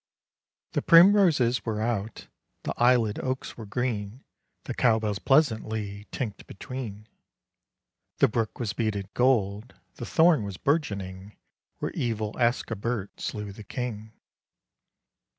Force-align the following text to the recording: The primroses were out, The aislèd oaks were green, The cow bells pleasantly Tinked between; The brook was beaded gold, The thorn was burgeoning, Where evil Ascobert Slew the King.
The 0.71 0.81
primroses 0.81 1.63
were 1.63 1.79
out, 1.79 2.25
The 2.63 2.73
aislèd 2.73 3.19
oaks 3.23 3.55
were 3.55 3.67
green, 3.67 4.23
The 4.63 4.73
cow 4.73 4.97
bells 4.97 5.19
pleasantly 5.19 6.07
Tinked 6.11 6.47
between; 6.47 7.07
The 8.17 8.27
brook 8.27 8.57
was 8.59 8.73
beaded 8.73 9.13
gold, 9.13 9.75
The 9.97 10.07
thorn 10.07 10.41
was 10.43 10.57
burgeoning, 10.57 11.37
Where 11.77 11.91
evil 11.91 12.33
Ascobert 12.39 13.19
Slew 13.21 13.51
the 13.51 13.63
King. 13.63 14.11